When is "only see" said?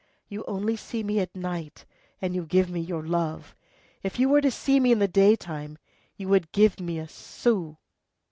0.47-1.03